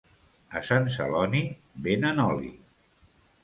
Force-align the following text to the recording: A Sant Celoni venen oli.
A 0.59 0.61
Sant 0.69 0.87
Celoni 0.95 1.43
venen 1.89 2.25
oli. 2.27 2.53